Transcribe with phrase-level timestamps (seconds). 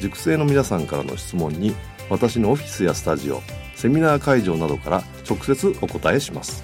[0.00, 1.74] 塾生の皆さんからの質問に
[2.10, 3.40] 私のオフィスやスタジオ
[3.74, 6.62] セミナー会場などから直接お答えします。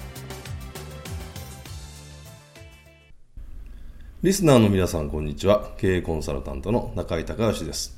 [4.23, 5.71] リスナーの皆さんこんにちは。
[5.77, 7.97] 経営コンサルタントの中井隆義です。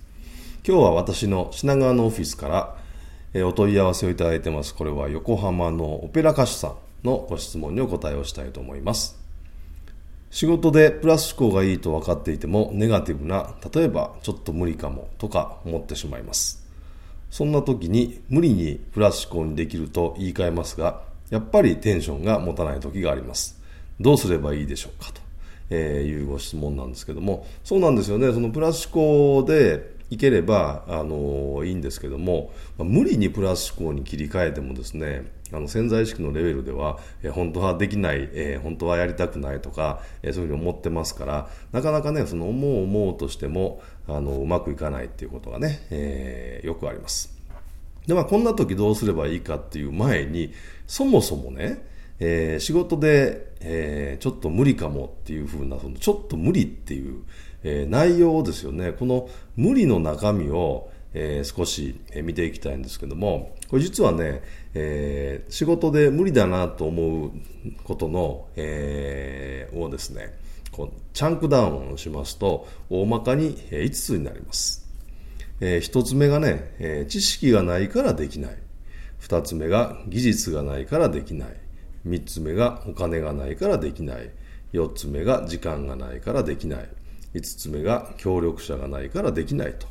[0.66, 2.47] 今日は私の品川のオフィスか
[3.34, 4.73] らお問い合わせをいただいてます。
[4.73, 9.22] これは横浜のオペラ歌手さんのご質問にお答えをしたいと思います。
[10.34, 16.66] 仕事でプラス思考がいいと分かっていてもネガティブな例えばちょっと無理かもとか思ってしまいます。
[17.30, 23.62] そんな時に無理にプラス思考にできると言い換えますがやっぱりテンションが持たない時があります。
[24.00, 25.22] どうすればいいでしょうかと、
[25.70, 27.45] えいうご質問なんですけども。
[27.64, 28.34] そうなんですよね。
[28.34, 47.38] そのプラス思考でいければあのいいんですけどもま無理にプラス思考に切り替えてもですねあの潜在意識のレベルでは、え本当はできない、えー、本当はやりたくないとか、えそういうふうに思ってますからなかなかねその思う思うとしてもあのうまくいかないっていうことがね、えー、よくあります。
[48.08, 50.54] でまあこんな時どうすればいいかっていう前に
[50.88, 51.86] そもそもね
[52.25, 57.23] えー、仕事で、えー、ちょっと無理かもっていうふうな、そのちょっと無理っていう、
[57.63, 58.94] えー、内容ですよね。
[58.94, 64.41] この無理の中身を、えー、少し見ていきたいんですけども、これ実はね、
[64.73, 67.31] えー、仕事で無理だなと思う
[67.83, 70.33] ことの、えー、をですね、
[70.72, 74.88] こうチャンクダウンしますと、大まかに5つになります。
[75.59, 78.57] えー、1つ目がね、え、知識がないからできない。
[79.19, 81.62] 2つ目が技術がないからできない。
[82.08, 84.30] 3つ目がお金がないからできない。
[84.74, 86.90] 4つ目が時間がないからできない。
[87.34, 89.88] 5つ目が協力者がないからできないと。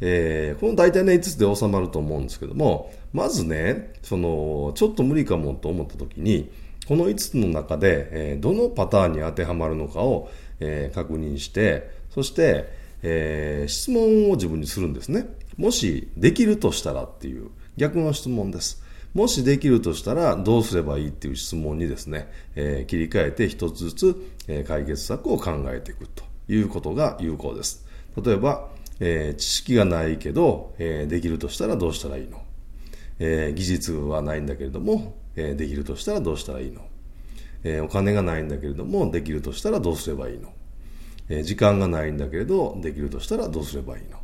[0.00, 6.50] えー、この大体ね、5つで収まると思うんですけども、まずね、その、ちょっと無理かもと思った時に、
[6.86, 10.30] この5つの中で、えー、どのパターンに当てはまるのかを、
[10.60, 12.68] えー、確認して、そして、
[13.02, 15.26] えー、質問を自分にするんですね。
[15.56, 18.82] もしできるとしたらっていう逆の質問です。
[19.16, 27.86] もしできるとしたらどうすればいいっていう質問にですね、えー、切り替えて一つずつ、え、解決策を考えていくということが有効です。
[28.22, 28.68] 例えば、
[29.00, 32.42] えー、知識がないけど、えー、できるとしたらどうしたらいいの、
[33.18, 36.82] えー、技術はないんだけれども、えー、できるとしたらどうしたらいいの、
[37.64, 40.50] えー、お金がないんだけれどもできるとしたらどうすればいいの、
[41.30, 44.18] えー、時間がないんだけれどできるとしたらどうすればいいの、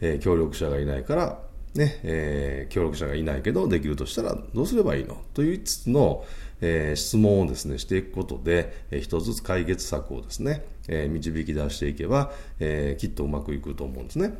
[0.00, 5.22] えー、協力者がいないからね、えー、協力者がいないけどできるとしたらどうすればいいの？
[5.34, 6.24] という5つの、
[6.60, 14.34] えー、質問をですねしていくことで、えー、一つずつ解決策をですね、えー、導き出していけば、え、きっとうまくいくと思うんですね。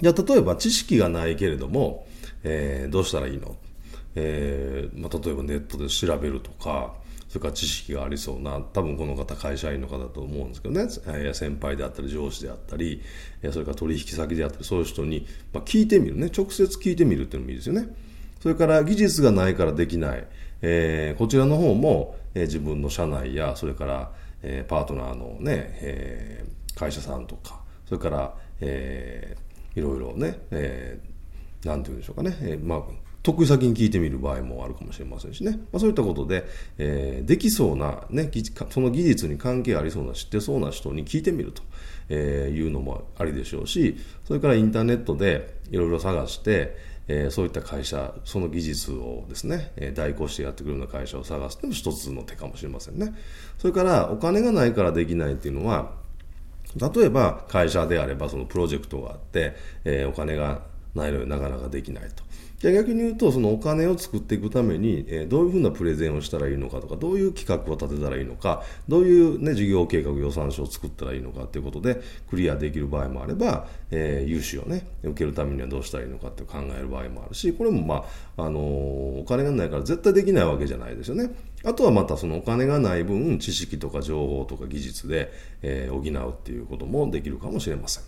[0.00, 2.06] じゃあ例えば知識がないけれども、
[2.44, 3.56] え、どうしたらいいの、
[4.14, 6.94] えまあ、例えばネットで調べるとか
[7.32, 13.00] それから知識がありそうな多分この方会社員の方だと思うんですけどね、えー、先輩であったり上司であったり
[13.50, 16.30] それから取引先であったりそういう人に、まあ、聞いてみるね。
[16.36, 17.88] 直接聞いてみるっていうのもいいですよね。
[18.42, 20.26] それから技術がないからできない。
[20.60, 24.12] えー、こちらの方も、えー、自分の社内やそれから、
[24.42, 32.82] えー、パートナーのね、えー、会社さんとかそれから、えー、いろいろね、えー、なんて言うんでしょうかね、えー、まあ
[33.22, 36.44] 得意先に聞いてみる場合もあるかもしれませんしね、まあ、そういったことで、
[36.78, 38.30] えー、できそうな、ね、
[38.70, 41.62] その技術に関係ありそうな知ってそうな人に聞いてみると、
[42.08, 53.12] えー、いうのもありでしょうしそれからインターネットでいろいろ探してえー、そういった会社、その技術をですね、え、代行してやってくるような会社を探すのも一つの手かもしれませんね。
[53.58, 55.94] それから、お金がないからできないっていうのは、
[56.76, 60.62] 例えば会社であればそのプロジェクトがあって、えー、お金が
[60.94, 62.22] ないのでなかなかできないと。
[62.62, 72.00] じゃ逆に言うと、そのお金を作っていくために、え、どういうふうなプレゼンをしたらいいのかとか、どういう企画を立てたらいいのか、どういうね、事業計画予算書を作ったらいいのかということで、
[72.30, 78.04] クリアできる場合もあれば、えー、融資をね、受けるためにはどうしたらいいのかって考える場合もあるし、これもま
[78.36, 78.62] あ、あのー、
[79.22, 81.34] お金がないから絶対できないわけじゃないですよね。
[81.64, 85.32] あとはまたそのお金がない分、知識とか情報とか技術で、
[85.62, 88.04] えー、補うっていうこともできるかもしれません。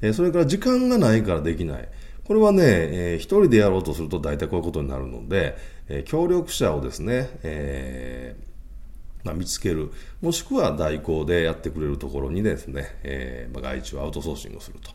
[0.00, 1.88] え、それから時間がないからできない。
[2.24, 5.56] これはね、えー、一人でやろうとすると大体こういうことになるので、
[5.88, 8.52] えー、協力者をですね、えー
[9.24, 9.90] まあ、見つける、
[10.20, 14.90] もしくは代行でやってくれるところにですね、えーまあ、外注アウトソーシングすると。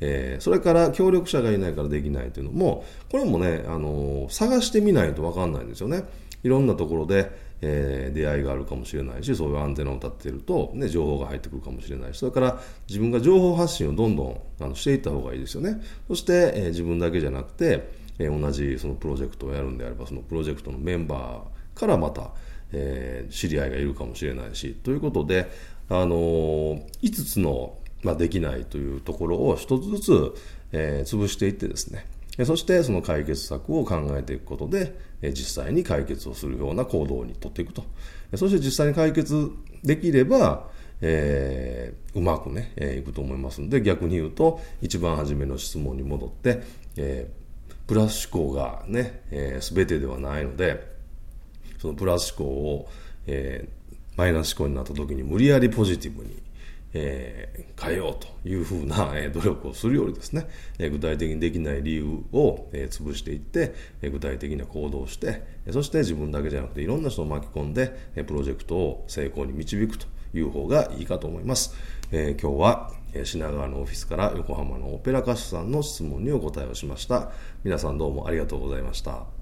[0.00, 6.04] え、それから協力者がいないからできないというのも、これもね、あの、探してみないと分かんないんですよね。
[6.42, 7.30] いろんなところで、
[7.64, 15.80] えー、出会いがあるかもしれないしそういうアンテナを立っていると、ね、情報が入ってくるかもしれないしそれから自分が情報発信をどんどんあのしていった方がいいですよね。
[16.08, 17.88] そして、えー、自分だけじゃなくて、
[18.18, 22.32] えー、同じそのプロジェクトをやるんであればそのプロジェクトのメンバーからまた、
[22.72, 25.50] え、知り合いがいるかもしれないしということで、
[25.88, 26.16] あの、
[27.02, 30.34] 5つの、まあ、できないというところを1つずつ、
[30.72, 32.06] え、潰していってですね
[32.44, 34.94] そしてその解決策を考えていくことで、
[35.32, 37.84] 実際に解決をするような行動にとっていくと。
[38.36, 39.50] そして実際に解決
[39.84, 40.70] できれば、
[41.02, 46.62] えー、うまくね、えー、いくと思いますので、逆に言うと、一番初めの質問に戻って、
[46.96, 50.92] えー、プラス思考がね、えー、全てではないので、
[51.78, 52.88] そのプラス思考を、
[53.26, 56.40] えー、マイナス思考になった時に無理やりポジティブに、
[56.94, 60.46] えー、変えようというふうな、 えー、努力をするよりですね、
[60.78, 71.74] えー、具体的にできない理由を、えー、潰していって、えー、具体的な行動をして、そして自分だけじゃなくていろんな人を巻き込んで、えー、プロジェクトを成功に導くという方がいいかと思います。
[72.10, 72.92] えー、今日は
[73.24, 77.30] 品川のオフィスから横浜のオペラ歌手さんの質問にお答えをしました。
[77.62, 79.41] 皆さんどうもありがとうございました。